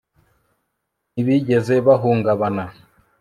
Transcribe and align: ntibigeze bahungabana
ntibigeze 1.11 1.73
bahungabana 1.87 2.63